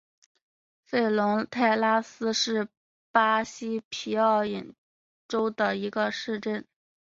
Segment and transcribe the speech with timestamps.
[0.83, 2.67] 弗龙泰拉斯是
[3.11, 4.73] 巴西皮奥伊
[5.27, 6.65] 州的一个市镇。